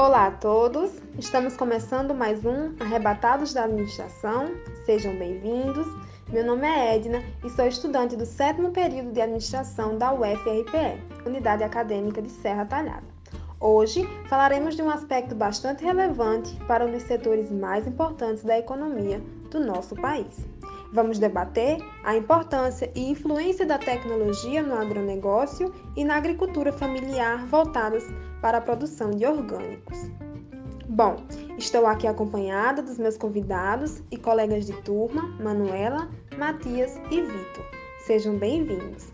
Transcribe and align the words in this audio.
Olá 0.00 0.28
a 0.28 0.30
todos, 0.30 0.92
estamos 1.18 1.58
começando 1.58 2.14
mais 2.14 2.42
um 2.42 2.74
Arrebatados 2.80 3.52
da 3.52 3.64
Administração. 3.64 4.46
Sejam 4.86 5.14
bem-vindos. 5.14 5.86
Meu 6.30 6.42
nome 6.42 6.66
é 6.66 6.96
Edna 6.96 7.22
e 7.44 7.50
sou 7.50 7.66
estudante 7.66 8.16
do 8.16 8.24
sétimo 8.24 8.70
período 8.70 9.12
de 9.12 9.20
administração 9.20 9.98
da 9.98 10.10
UFRPE, 10.10 11.26
Unidade 11.26 11.64
Acadêmica 11.64 12.22
de 12.22 12.30
Serra 12.30 12.64
Talhada. 12.64 13.04
Hoje 13.60 14.08
falaremos 14.26 14.74
de 14.74 14.80
um 14.80 14.88
aspecto 14.88 15.34
bastante 15.34 15.84
relevante 15.84 16.56
para 16.66 16.86
um 16.86 16.92
dos 16.92 17.02
setores 17.02 17.52
mais 17.52 17.86
importantes 17.86 18.42
da 18.42 18.58
economia 18.58 19.20
do 19.50 19.60
nosso 19.60 19.94
país. 19.96 20.34
Vamos 20.94 21.18
debater 21.18 21.76
a 22.02 22.16
importância 22.16 22.90
e 22.94 23.10
influência 23.10 23.66
da 23.66 23.76
tecnologia 23.76 24.62
no 24.62 24.74
agronegócio 24.76 25.74
e 25.94 26.06
na 26.06 26.16
agricultura 26.16 26.72
familiar 26.72 27.44
voltadas 27.44 28.02
para 28.40 28.58
a 28.58 28.60
produção 28.60 29.10
de 29.10 29.26
orgânicos. 29.26 29.98
Bom, 30.88 31.16
estou 31.56 31.86
aqui 31.86 32.06
acompanhada 32.06 32.82
dos 32.82 32.98
meus 32.98 33.16
convidados 33.16 34.02
e 34.10 34.16
colegas 34.16 34.66
de 34.66 34.72
turma, 34.82 35.22
Manuela, 35.40 36.08
Matias 36.36 37.00
e 37.10 37.20
Vitor. 37.20 37.64
Sejam 38.04 38.36
bem-vindos. 38.36 39.08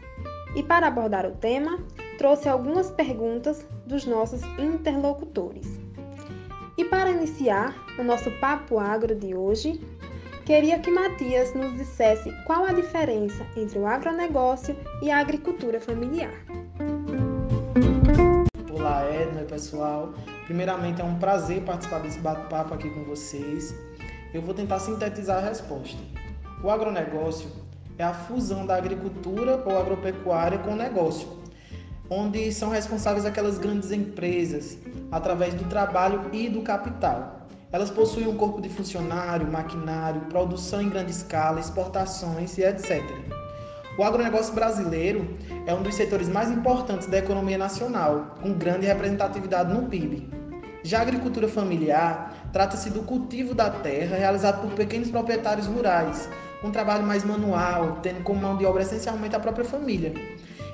E 0.54 0.62
para 0.62 0.86
abordar 0.86 1.26
o 1.26 1.32
tema, 1.32 1.78
trouxe 2.16 2.48
algumas 2.48 2.90
perguntas 2.90 3.66
dos 3.86 4.06
nossos 4.06 4.40
interlocutores. 4.58 5.78
E 6.78 6.84
para 6.84 7.10
iniciar 7.10 7.74
o 7.98 8.02
nosso 8.02 8.30
papo 8.40 8.78
agro 8.78 9.14
de 9.14 9.34
hoje, 9.34 9.80
queria 10.46 10.78
que 10.78 10.90
Matias 10.90 11.54
nos 11.54 11.74
dissesse 11.74 12.32
qual 12.46 12.64
a 12.64 12.72
diferença 12.72 13.44
entre 13.56 13.78
o 13.78 13.86
agronegócio 13.86 14.74
e 15.02 15.10
a 15.10 15.18
agricultura 15.18 15.80
familiar. 15.80 16.32
Olá, 18.86 19.04
Edna, 19.12 19.42
pessoal. 19.42 20.14
Primeiramente, 20.44 21.00
é 21.00 21.04
um 21.04 21.18
prazer 21.18 21.60
participar 21.62 21.98
desse 21.98 22.20
bate-papo 22.20 22.72
aqui 22.72 22.88
com 22.88 23.02
vocês. 23.02 23.74
Eu 24.32 24.40
vou 24.40 24.54
tentar 24.54 24.78
sintetizar 24.78 25.38
a 25.38 25.48
resposta. 25.48 25.98
O 26.62 26.70
agronegócio 26.70 27.50
é 27.98 28.04
a 28.04 28.14
fusão 28.14 28.64
da 28.64 28.76
agricultura 28.76 29.60
ou 29.66 29.76
agropecuária 29.76 30.58
com 30.58 30.70
o 30.70 30.76
negócio, 30.76 31.26
onde 32.08 32.52
são 32.52 32.70
responsáveis 32.70 33.26
aquelas 33.26 33.58
grandes 33.58 33.90
empresas 33.90 34.78
através 35.10 35.52
do 35.54 35.64
trabalho 35.64 36.30
e 36.32 36.48
do 36.48 36.62
capital. 36.62 37.40
Elas 37.72 37.90
possuem 37.90 38.28
um 38.28 38.36
corpo 38.36 38.60
de 38.60 38.68
funcionário, 38.68 39.50
maquinário, 39.50 40.20
produção 40.26 40.80
em 40.80 40.88
grande 40.88 41.10
escala, 41.10 41.58
exportações 41.58 42.56
e 42.56 42.62
etc. 42.62 43.02
O 43.98 44.04
agronegócio 44.04 44.52
brasileiro 44.52 45.26
é 45.66 45.72
um 45.72 45.82
dos 45.82 45.94
setores 45.94 46.28
mais 46.28 46.50
importantes 46.50 47.08
da 47.08 47.16
economia 47.16 47.56
nacional, 47.56 48.36
com 48.42 48.52
grande 48.52 48.84
representatividade 48.84 49.72
no 49.72 49.88
PIB. 49.88 50.28
Já 50.82 50.98
a 50.98 51.02
agricultura 51.02 51.48
familiar 51.48 52.50
trata-se 52.52 52.90
do 52.90 53.02
cultivo 53.02 53.54
da 53.54 53.70
terra 53.70 54.18
realizado 54.18 54.60
por 54.60 54.76
pequenos 54.76 55.10
proprietários 55.10 55.66
rurais, 55.66 56.28
um 56.62 56.70
trabalho 56.70 57.04
mais 57.04 57.24
manual, 57.24 58.00
tendo 58.02 58.22
como 58.22 58.40
mão 58.40 58.58
de 58.58 58.66
obra 58.66 58.82
essencialmente 58.82 59.34
a 59.34 59.40
própria 59.40 59.64
família. 59.64 60.12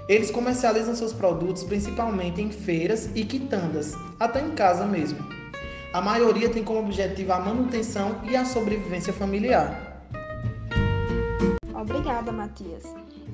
Eles 0.08 0.32
comercializam 0.32 0.96
seus 0.96 1.12
produtos 1.12 1.62
principalmente 1.62 2.42
em 2.42 2.50
feiras 2.50 3.08
e 3.14 3.24
quitandas, 3.24 3.94
até 4.18 4.40
em 4.40 4.50
casa 4.50 4.84
mesmo. 4.84 5.24
A 5.92 6.00
maioria 6.00 6.48
tem 6.48 6.64
como 6.64 6.80
objetivo 6.80 7.32
a 7.32 7.38
manutenção 7.38 8.16
e 8.24 8.34
a 8.34 8.44
sobrevivência 8.44 9.12
familiar. 9.12 9.81
Obrigada, 11.82 12.30
Matias. 12.30 12.84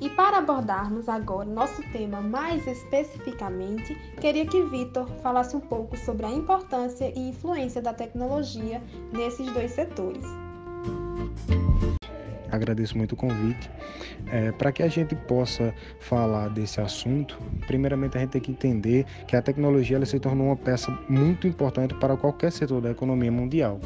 E 0.01 0.09
para 0.09 0.39
abordarmos 0.39 1.07
agora 1.07 1.47
nosso 1.47 1.83
tema 1.91 2.19
mais 2.19 2.65
especificamente, 2.65 3.93
queria 4.19 4.45
que 4.45 4.63
Vitor 4.63 5.07
falasse 5.21 5.55
um 5.55 5.59
pouco 5.59 5.95
sobre 5.95 6.25
a 6.25 6.31
importância 6.31 7.13
e 7.15 7.29
influência 7.29 7.79
da 7.79 7.93
tecnologia 7.93 8.81
nesses 9.13 9.51
dois 9.51 9.71
setores. 9.71 10.25
Agradeço 12.51 12.97
muito 12.97 13.13
o 13.13 13.15
convite. 13.15 13.69
É, 14.31 14.51
Para 14.51 14.71
que 14.71 14.83
a 14.83 14.87
gente 14.87 15.15
possa 15.15 15.73
falar 15.99 16.49
desse 16.49 16.81
assunto, 16.81 17.39
primeiramente 17.67 18.17
a 18.17 18.21
gente 18.21 18.31
tem 18.31 18.41
que 18.41 18.51
entender 18.51 19.05
que 19.27 19.35
a 19.35 19.41
tecnologia 19.41 19.97
ela 19.97 20.05
se 20.05 20.19
tornou 20.19 20.47
uma 20.47 20.55
peça 20.55 20.91
muito 21.07 21.47
importante 21.47 21.93
para 21.95 22.17
qualquer 22.17 22.51
setor 22.51 22.81
da 22.81 22.91
economia 22.91 23.31
mundial. 23.31 23.79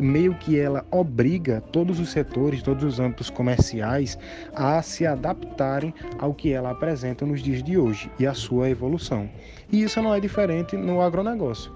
Meio 0.00 0.34
que 0.34 0.58
ela 0.58 0.84
obriga 0.90 1.60
todos 1.72 1.98
os 1.98 2.10
setores, 2.10 2.62
todos 2.62 2.84
os 2.84 3.00
âmbitos 3.00 3.30
comerciais 3.30 4.18
a 4.54 4.80
se 4.82 5.06
adaptarem 5.06 5.92
ao 6.18 6.34
que 6.34 6.52
ela 6.52 6.70
apresenta 6.70 7.26
nos 7.26 7.42
dias 7.42 7.62
de 7.62 7.76
hoje 7.76 8.10
e 8.18 8.26
a 8.26 8.34
sua 8.34 8.70
evolução. 8.70 9.28
E 9.70 9.82
isso 9.82 10.00
não 10.00 10.14
é 10.14 10.20
diferente 10.20 10.76
no 10.76 11.00
agronegócio. 11.00 11.72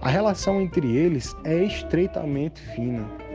A 0.00 0.08
relação 0.08 0.60
entre 0.62 0.96
eles 0.96 1.36
é 1.44 1.62
estreitamente 1.62 2.60
fina 2.74 3.29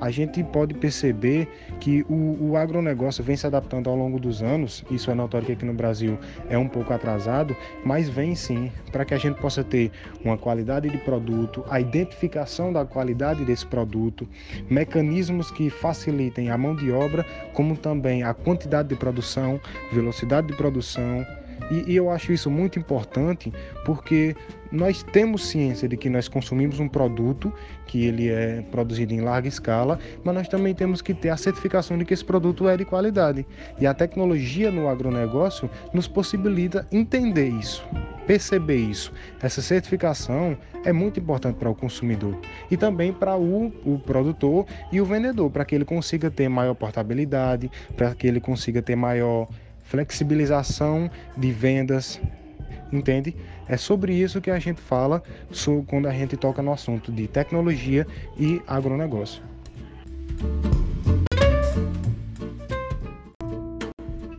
a 0.00 0.10
gente 0.10 0.42
pode 0.44 0.74
perceber 0.74 1.48
que 1.80 2.04
o, 2.08 2.50
o, 2.50 2.56
agronegócio 2.56 3.22
vem 3.24 3.36
se 3.36 3.46
adaptando 3.46 3.88
ao 3.88 3.96
longo 3.96 4.18
dos 4.18 4.42
anos, 4.42 4.84
isso 4.90 5.10
é 5.10 5.14
notório 5.14 5.46
que 5.46 5.52
aqui 5.52 5.64
no 5.64 5.72
Brasil 5.72 6.18
é 6.48 6.58
um 6.58 6.68
pouco 6.68 6.92
atrasado, 6.92 7.56
mas 7.84 8.08
vem 8.08 8.34
sim 8.34 8.70
para 8.92 9.04
que 9.04 9.14
a 9.14 9.18
gente 9.18 9.40
possa 9.40 9.64
ter 9.64 9.90
uma 10.24 10.36
qualidade 10.36 10.88
de 10.88 10.98
produto, 10.98 11.64
a 11.70 11.80
identificação 11.80 12.72
da 12.72 12.84
qualidade 12.84 13.44
desse 13.44 13.66
produto, 13.66 14.28
mecanismos 14.68 15.50
que 15.50 15.70
facilitem 15.70 16.50
a 16.50 16.58
mão 16.58 16.74
de 16.74 16.90
obra, 16.90 17.24
como 17.52 17.76
também 17.76 18.22
a 18.22 18.34
quantidade 18.34 18.88
de 18.88 18.96
produção, 18.96 19.60
velocidade 19.92 20.48
de 20.48 20.54
produção 20.54 21.26
e, 21.70 21.92
e, 21.92 21.96
eu 21.96 22.10
acho 22.10 22.32
isso 22.32 22.50
muito 22.50 22.78
importante 22.78 23.52
porque 23.84 24.36
nós 24.70 25.02
temos 25.02 25.46
ciência 25.46 25.88
de 25.88 25.96
que 25.96 26.08
nós 26.08 26.28
consumimos 26.28 26.78
um 26.80 26.88
produto 26.88 27.52
que 27.86 28.04
ele 28.04 28.28
é 28.28 28.62
produzido 28.70 29.14
em 29.14 29.20
larga 29.20 29.48
escala, 29.48 29.98
mas 30.24 30.34
nós 30.34 30.48
também 30.48 30.74
temos 30.74 31.00
que 31.00 31.14
ter 31.14 31.30
a 31.30 31.36
certificação 31.36 31.96
de 31.96 32.04
que 32.04 32.12
esse 32.12 32.24
produto 32.24 32.68
é 32.68 32.76
de 32.76 32.84
qualidade. 32.84 33.46
E 33.80 33.86
a 33.86 33.94
tecnologia 33.94 34.70
no 34.70 34.88
agronegócio 34.88 35.70
nos 35.92 36.08
possibilita 36.08 36.86
entender 36.90 37.48
isso, 37.48 37.84
perceber 38.26 38.76
isso. 38.76 39.12
Essa 39.40 39.62
certificação 39.62 40.56
é 40.84 40.92
muito 40.92 41.20
importante 41.20 41.56
para 41.56 41.70
o 41.70 41.74
consumidor 41.74 42.38
e 42.70 42.76
também 42.76 43.12
para 43.12 43.36
o, 43.36 43.72
o 43.84 43.98
produtor 43.98 44.66
e 44.92 45.00
o 45.00 45.04
vendedor, 45.04 45.50
para 45.50 45.64
que 45.64 45.74
ele 45.74 45.84
consiga 45.84 46.30
ter 46.30 46.48
maior 46.48 46.74
portabilidade, 46.74 47.70
para 47.96 48.14
que 48.14 48.26
ele 48.26 48.40
consiga 48.40 48.82
ter 48.82 48.96
maior 48.96 49.48
flexibilização 49.86 51.10
de 51.36 51.50
vendas, 51.52 52.20
entende? 52.92 53.34
É 53.68 53.76
sobre 53.76 54.14
isso 54.14 54.40
que 54.40 54.50
a 54.50 54.58
gente 54.58 54.80
fala 54.80 55.22
quando 55.86 56.06
a 56.06 56.12
gente 56.12 56.36
toca 56.36 56.62
no 56.62 56.72
assunto 56.72 57.10
de 57.10 57.26
tecnologia 57.26 58.06
e 58.36 58.60
agronegócio. 58.66 59.42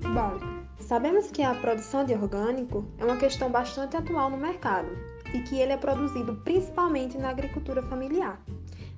Bom, 0.04 0.40
sabemos 0.80 1.30
que 1.32 1.44
a 1.44 1.54
produção 1.56 2.06
de 2.06 2.14
orgânico 2.14 2.86
é 2.98 3.06
uma 3.06 3.18
questão 3.18 3.50
bastante 3.50 3.98
atual 3.98 4.30
no 4.30 4.38
mercado 4.38 4.90
e 5.34 5.42
que 5.42 5.60
ele 5.60 5.74
é 5.74 5.78
produzido 5.78 6.36
principalmente 6.44 7.18
na 7.18 7.30
agricultura 7.30 7.82
familiar. 7.84 8.42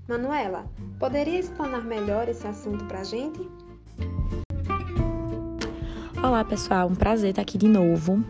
Manuela, 0.08 0.66
poderia 1.00 1.40
explanar 1.40 1.84
melhor 1.84 2.28
esse 2.30 2.48
assunto 2.48 2.86
para 2.86 3.02
a 3.02 3.04
gente? 3.04 3.48
Olá, 6.22 6.44
pessoal, 6.44 6.90
um 6.90 6.96
prazer 6.96 7.30
estar 7.30 7.42
aqui 7.42 7.58
de 7.58 7.70
novo, 7.70 8.22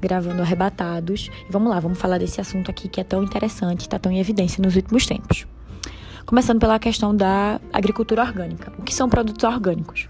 gravando 0.00 0.40
Arrebatados. 0.40 1.30
Vamos 1.50 1.68
lá, 1.68 1.78
vamos 1.78 1.98
falar 1.98 2.16
desse 2.16 2.40
assunto 2.40 2.70
aqui 2.70 2.88
que 2.88 3.02
é 3.02 3.04
tão 3.04 3.22
interessante, 3.22 3.82
está 3.82 3.98
tão 3.98 4.10
em 4.10 4.18
evidência 4.18 4.62
nos 4.62 4.74
últimos 4.74 5.04
tempos. 5.04 5.46
Começando 6.24 6.58
pela 6.58 6.78
questão 6.78 7.14
da 7.14 7.60
agricultura 7.70 8.22
orgânica. 8.22 8.72
O 8.78 8.82
que 8.82 8.94
são 8.94 9.10
produtos 9.10 9.44
orgânicos? 9.44 10.08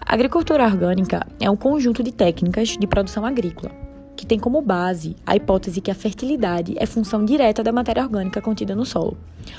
A 0.00 0.14
agricultura 0.14 0.64
orgânica 0.64 1.26
é 1.40 1.50
um 1.50 1.56
conjunto 1.56 2.04
de 2.04 2.12
técnicas 2.12 2.68
de 2.68 2.86
produção 2.86 3.26
agrícola 3.26 3.72
que 4.16 4.26
tem 4.26 4.38
como 4.38 4.62
base 4.62 5.16
a 5.26 5.34
hipótese 5.34 5.80
que 5.80 5.90
a 5.90 5.94
fertilidade 5.96 6.76
é 6.78 6.86
função 6.86 7.24
direta 7.24 7.64
da 7.64 7.72
matéria 7.72 8.04
orgânica 8.04 8.40
contida 8.40 8.76
no 8.76 8.86
solo. 8.86 9.18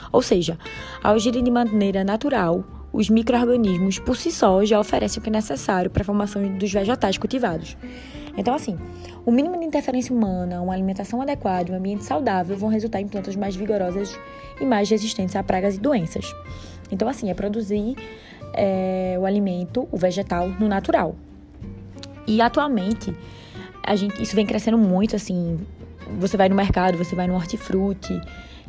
Ou 0.10 0.22
seja, 0.22 0.58
ao 1.04 1.16
agirem 1.16 1.44
de 1.44 1.52
maneira 1.52 2.06
natural, 2.06 2.64
os 2.94 3.10
micro-organismos 3.10 3.98
por 3.98 4.16
si 4.16 4.32
só 4.32 4.64
já 4.64 4.80
oferecem 4.80 5.20
o 5.20 5.24
que 5.24 5.30
é 5.30 5.34
necessário 5.34 5.90
para 5.90 6.04
a 6.04 6.06
formação 6.06 6.48
dos 6.58 6.72
vegetais 6.72 7.18
cultivados. 7.18 7.76
Então, 8.38 8.54
assim, 8.54 8.78
o 9.26 9.32
mínimo 9.32 9.60
de 9.60 9.66
interferência 9.66 10.16
humana, 10.16 10.62
uma 10.62 10.74
alimentação 10.74 11.22
adequada 11.22 11.72
e 11.72 11.74
um 11.74 11.78
ambiente 11.78 12.04
saudável 12.04 12.56
vão 12.56 12.70
resultar 12.70 13.02
em 13.02 13.08
plantas 13.08 13.36
mais 13.36 13.56
vigorosas 13.56 14.18
e 14.62 14.66
mais 14.66 14.90
resistentes 14.90 15.36
a 15.36 15.44
pragas 15.44 15.76
e 15.76 15.80
doenças. 15.80 16.34
Então, 16.92 17.10
assim, 17.10 17.30
é 17.32 17.34
produzir 17.34 17.96
é, 18.54 19.18
o 19.20 19.26
alimento, 19.26 19.88
o 19.92 19.98
vegetal, 19.98 20.48
no 20.48 20.68
natural. 20.68 21.16
E 22.28 22.42
atualmente, 22.42 23.14
a 23.84 23.96
gente, 23.96 24.22
isso 24.22 24.36
vem 24.36 24.46
crescendo 24.46 24.78
muito, 24.78 25.16
assim. 25.16 25.60
Você 26.20 26.38
vai 26.38 26.50
no 26.50 26.56
mercado, 26.56 26.98
você 26.98 27.16
vai 27.16 27.28
no 27.28 27.36
hortifruti, 27.36 28.20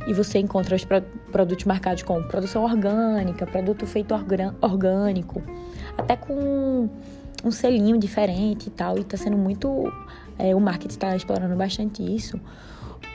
e 0.06 0.12
você 0.12 0.38
encontra 0.38 0.75
os 0.75 0.84
produtos 1.31 1.64
marcados 1.64 2.02
com 2.02 2.22
produção 2.25 2.64
orgânica, 2.64 3.46
produto 3.46 3.86
feito 3.86 4.14
orgânico, 4.60 5.42
até 5.96 6.16
com 6.16 6.88
um 7.44 7.50
selinho 7.50 7.98
diferente 7.98 8.66
e 8.66 8.70
tal, 8.70 8.98
e 8.98 9.02
está 9.02 9.16
sendo 9.16 9.36
muito. 9.36 9.92
É, 10.38 10.54
o 10.54 10.60
marketing 10.60 10.94
está 10.94 11.16
explorando 11.16 11.54
bastante 11.54 12.02
isso, 12.02 12.40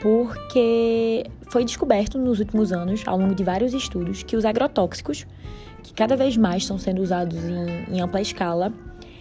porque 0.01 1.25
foi 1.49 1.65
descoberto 1.65 2.17
nos 2.17 2.39
últimos 2.39 2.71
anos, 2.71 3.03
ao 3.05 3.17
longo 3.17 3.35
de 3.35 3.43
vários 3.43 3.73
estudos, 3.73 4.23
que 4.23 4.37
os 4.37 4.45
agrotóxicos, 4.45 5.27
que 5.83 5.93
cada 5.93 6.15
vez 6.15 6.37
mais 6.37 6.63
estão 6.63 6.77
sendo 6.77 7.01
usados 7.01 7.37
em, 7.37 7.95
em 7.95 8.01
ampla 8.01 8.21
escala, 8.21 8.71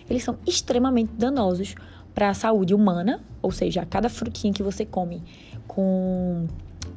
eles 0.08 0.22
são 0.22 0.38
extremamente 0.46 1.12
danosos 1.14 1.74
para 2.18 2.30
a 2.30 2.34
saúde 2.34 2.74
humana, 2.74 3.20
ou 3.40 3.52
seja, 3.52 3.86
cada 3.88 4.08
frutinha 4.08 4.52
que 4.52 4.60
você 4.60 4.84
come 4.84 5.22
com, 5.68 6.48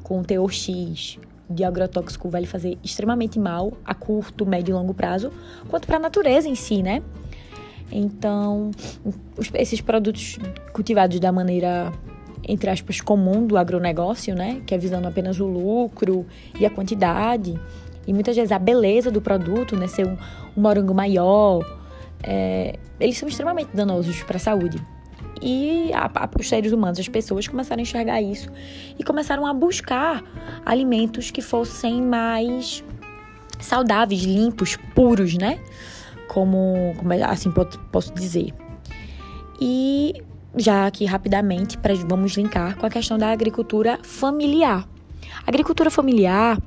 com 0.02 0.20
teor 0.24 0.52
X 0.52 1.16
de 1.48 1.62
agrotóxico 1.62 2.28
vai 2.28 2.40
lhe 2.40 2.46
fazer 2.48 2.76
extremamente 2.82 3.38
mal 3.38 3.72
a 3.84 3.94
curto, 3.94 4.44
médio 4.44 4.72
e 4.72 4.74
longo 4.74 4.92
prazo, 4.92 5.30
quanto 5.68 5.86
para 5.86 5.98
a 5.98 6.00
natureza 6.00 6.48
em 6.48 6.56
si, 6.56 6.82
né? 6.82 7.04
Então, 7.92 8.72
esses 9.54 9.80
produtos 9.80 10.40
cultivados 10.72 11.20
da 11.20 11.30
maneira 11.30 11.92
entre 12.42 12.68
aspas, 12.68 13.00
comum 13.00 13.46
do 13.46 13.56
agronegócio, 13.56 14.34
né? 14.34 14.60
Que 14.66 14.74
é 14.74 14.78
visando 14.78 15.06
apenas 15.06 15.38
o 15.38 15.46
lucro 15.46 16.26
e 16.58 16.66
a 16.66 16.70
quantidade. 16.70 17.56
E 18.08 18.12
muitas 18.12 18.34
vezes 18.34 18.50
a 18.50 18.58
beleza 18.58 19.08
do 19.08 19.22
produto, 19.22 19.76
né? 19.76 19.86
Ser 19.86 20.04
um, 20.04 20.18
um 20.56 20.60
morango 20.60 20.92
maior. 20.92 21.64
É, 22.24 22.76
eles 22.98 23.16
são 23.16 23.28
extremamente 23.28 23.70
danosos 23.72 24.24
para 24.24 24.38
a 24.38 24.40
saúde. 24.40 24.84
E 25.42 25.92
a, 25.92 26.06
a, 26.06 26.28
os 26.38 26.48
seres 26.48 26.72
humanos, 26.72 27.00
as 27.00 27.08
pessoas 27.08 27.48
começaram 27.48 27.80
a 27.80 27.82
enxergar 27.82 28.22
isso 28.22 28.48
e 28.98 29.02
começaram 29.02 29.44
a 29.44 29.52
buscar 29.52 30.22
alimentos 30.64 31.30
que 31.30 31.42
fossem 31.42 32.00
mais 32.00 32.84
saudáveis, 33.60 34.22
limpos, 34.22 34.76
puros, 34.94 35.36
né? 35.36 35.58
Como, 36.28 36.94
como 36.96 37.12
assim 37.24 37.50
posso 37.90 38.14
dizer. 38.14 38.54
E 39.60 40.14
já 40.56 40.86
aqui 40.86 41.04
rapidamente 41.04 41.78
vamos 42.08 42.32
linkar 42.32 42.76
com 42.76 42.86
a 42.86 42.90
questão 42.90 43.18
da 43.18 43.32
agricultura 43.32 43.98
familiar. 44.02 44.86
A 45.44 45.50
agricultura 45.50 45.90
familiar, 45.90 46.60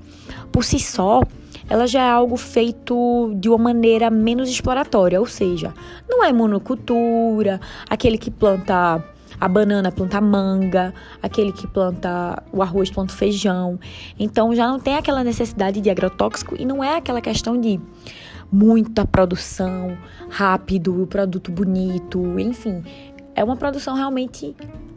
por 0.52 0.64
si 0.64 0.80
só, 0.80 1.22
ela 1.70 1.88
já 1.88 2.02
é 2.02 2.10
algo 2.10 2.38
feito 2.38 3.34
de 3.36 3.50
uma 3.50 3.58
maneira 3.58 4.10
menos 4.10 4.50
exploratória, 4.50 5.20
ou 5.20 5.26
seja, 5.26 5.74
não 6.08 6.24
é 6.24 6.32
monocultura, 6.32 7.60
aquele 7.90 8.18
que 8.18 8.30
planta 8.32 9.04
a 9.40 9.50
banana 9.50 9.92
planta 9.92 10.22
manga, 10.22 10.94
aquele 11.22 11.52
que 11.52 11.68
planta 11.68 12.42
o 12.54 12.62
arroz 12.62 12.90
planta 12.90 13.14
feijão. 13.14 13.78
Então 14.18 14.56
já 14.56 14.68
não 14.68 14.80
tem 14.80 14.96
aquela 14.96 15.24
necessidade 15.24 15.82
de 15.82 15.90
agrotóxico 15.90 16.56
e 16.58 16.66
não 16.66 16.84
é 16.84 16.96
aquela 16.96 17.20
questão 17.20 17.60
de 17.60 17.80
muita 18.52 19.06
produção, 19.06 19.98
rápido, 20.30 21.04
o 21.04 21.08
produto 21.08 21.52
bonito, 21.52 22.40
enfim 22.40 22.82
é 23.36 23.44
uma 23.44 23.58
produção 23.58 23.96
realmente 23.96 24.56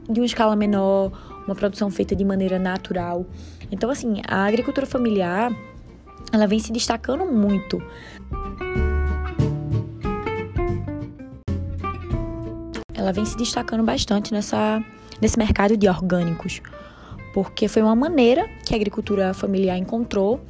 de 0.09 0.21
uma 0.21 0.27
escala 0.27 0.55
menor, 0.55 1.11
uma 1.45 1.55
produção 1.55 1.91
feita 1.91 2.15
de 2.15 2.25
maneira 2.25 2.59
natural. 2.59 3.27
Então, 3.71 3.91
assim, 3.91 4.23
a 4.27 4.45
agricultura 4.45 4.87
familiar, 4.87 5.53
ela 6.33 6.47
vem 6.47 6.59
se 6.59 6.73
destacando 6.73 7.25
muito. 7.25 7.83
Ela 12.95 13.13
vem 13.13 13.25
se 13.25 13.37
destacando 13.37 13.83
bastante 13.85 14.33
nessa, 14.33 14.83
nesse 15.21 15.39
mercado 15.39 15.77
de 15.77 15.89
orgânicos, 15.89 16.61
porque 17.33 17.69
foi 17.69 17.83
uma 17.83 17.95
maneira 17.95 18.49
que 18.65 18.75
a 18.75 18.77
agricultura 18.77 19.33
familiar 19.33 19.79
encontrou 19.79 20.41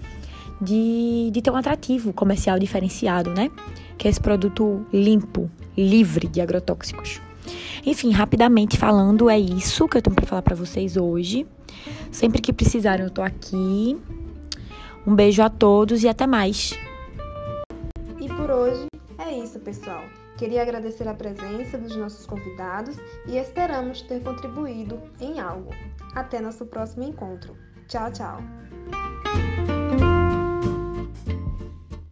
de, 0.60 1.30
de 1.32 1.42
ter 1.42 1.50
um 1.50 1.56
atrativo 1.56 2.12
comercial 2.12 2.58
diferenciado, 2.58 3.30
né? 3.30 3.50
Que 3.96 4.08
é 4.08 4.10
esse 4.10 4.20
produto 4.20 4.84
limpo, 4.92 5.50
livre 5.76 6.26
de 6.26 6.40
agrotóxicos. 6.40 7.20
Enfim, 7.86 8.10
rapidamente 8.10 8.76
falando, 8.76 9.30
é 9.30 9.38
isso 9.38 9.88
que 9.88 9.96
eu 9.96 10.02
tenho 10.02 10.16
para 10.16 10.26
falar 10.26 10.42
para 10.42 10.56
vocês 10.56 10.96
hoje. 10.96 11.46
Sempre 12.10 12.40
que 12.40 12.52
precisarem, 12.52 13.04
eu 13.04 13.10
tô 13.10 13.22
aqui. 13.22 13.96
Um 15.06 15.14
beijo 15.14 15.42
a 15.42 15.48
todos 15.48 16.02
e 16.02 16.08
até 16.08 16.26
mais. 16.26 16.78
E 18.20 18.28
por 18.28 18.50
hoje 18.50 18.86
é 19.18 19.32
isso, 19.32 19.58
pessoal. 19.60 20.02
Queria 20.36 20.62
agradecer 20.62 21.08
a 21.08 21.14
presença 21.14 21.76
dos 21.76 21.96
nossos 21.96 22.24
convidados 22.24 22.96
e 23.26 23.36
esperamos 23.36 24.02
ter 24.02 24.22
contribuído 24.22 25.00
em 25.20 25.40
algo. 25.40 25.70
Até 26.14 26.40
nosso 26.40 26.64
próximo 26.66 27.02
encontro. 27.02 27.56
Tchau, 27.88 28.12
tchau. 28.12 28.38